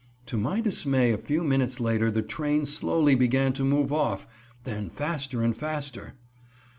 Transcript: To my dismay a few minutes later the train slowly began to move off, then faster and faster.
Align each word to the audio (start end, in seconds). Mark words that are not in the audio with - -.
To 0.25 0.35
my 0.35 0.61
dismay 0.61 1.11
a 1.11 1.17
few 1.19 1.43
minutes 1.43 1.79
later 1.79 2.09
the 2.09 2.23
train 2.23 2.65
slowly 2.65 3.13
began 3.13 3.53
to 3.53 3.63
move 3.63 3.93
off, 3.93 4.25
then 4.63 4.89
faster 4.89 5.43
and 5.43 5.55
faster. 5.55 6.15